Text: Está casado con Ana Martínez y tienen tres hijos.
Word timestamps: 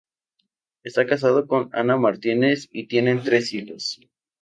Está 0.83 1.05
casado 1.05 1.45
con 1.45 1.69
Ana 1.73 1.95
Martínez 1.95 2.67
y 2.71 2.87
tienen 2.87 3.21
tres 3.21 3.53
hijos. 3.53 3.99